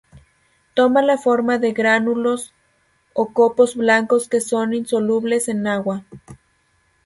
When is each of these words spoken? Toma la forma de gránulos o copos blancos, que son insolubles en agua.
Toma 0.73 1.03
la 1.03 1.19
forma 1.19 1.59
de 1.59 1.73
gránulos 1.73 2.55
o 3.13 3.31
copos 3.33 3.75
blancos, 3.75 4.27
que 4.27 4.41
son 4.41 4.73
insolubles 4.73 5.47
en 5.47 5.67
agua. 5.67 6.05